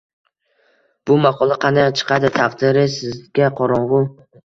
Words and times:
Bu 1.09 1.17
maqola 1.27 1.59
qanday 1.67 1.91
chiqadi, 2.01 2.35
taqdiri 2.41 2.89
sizga 2.99 3.55
qorong‘u. 3.65 4.05